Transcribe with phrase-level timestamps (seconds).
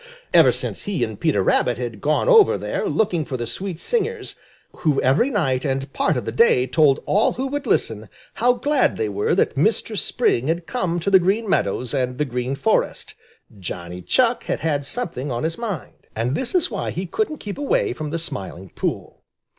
[0.33, 4.33] Ever since he and Peter Rabbit had gone over there looking for the sweet singers,
[4.77, 8.97] who every night and part of the day told all who would listen how glad
[8.97, 13.13] they were that Mistress Spring had come to the Green Meadows and the Green Forest,
[13.59, 16.07] Johnny Chuck had had something on his mind.
[16.15, 19.21] And this is why he couldn't keep away from the Smiling Pool.